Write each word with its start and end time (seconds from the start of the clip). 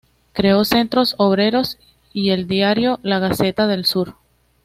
Creó 0.33 0.65
centros 0.65 1.13
obreros 1.19 1.77
y 2.11 2.31
el 2.31 2.47
diario 2.47 2.99
"La 3.03 3.19
Gaceta 3.19 3.67
del 3.67 3.85
Sur". 3.85 4.15